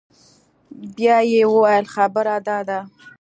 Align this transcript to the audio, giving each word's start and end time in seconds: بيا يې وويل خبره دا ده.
بيا 0.95 1.17
يې 1.31 1.41
وويل 1.53 1.85
خبره 1.93 2.35
دا 2.47 2.57
ده. 2.69 2.79